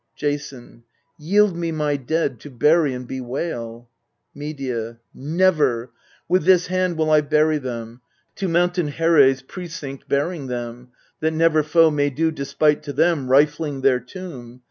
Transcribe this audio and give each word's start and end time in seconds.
Jason. 0.15 0.83
Yield 1.19 1.55
me 1.55 1.71
my 1.71 1.95
dead 1.95 2.39
to 2.39 2.49
bury 2.49 2.91
and 2.91 3.07
bewail. 3.07 3.87
Medea. 4.33 4.97
Never: 5.13 5.91
with 6.27 6.43
this 6.43 6.65
hand 6.65 6.97
will 6.97 7.11
I 7.11 7.21
bury 7.21 7.59
them, 7.59 8.01
To 8.37 8.47
Mountain 8.47 8.87
Here's 8.87 9.43
precinct 9.43 10.09
bearing 10.09 10.47
them, 10.47 10.87
That 11.19 11.33
never 11.33 11.61
foe 11.61 11.91
may 11.91 12.09
do 12.09 12.31
despite 12.31 12.81
to 12.81 12.93
them, 12.93 13.29
Rifling 13.29 13.81
their 13.81 13.99
tomb. 13.99 14.59